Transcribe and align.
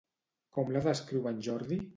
Com 0.57 0.73
la 0.77 0.83
descriu 0.87 1.31
en 1.33 1.47
Jordi? 1.49 1.83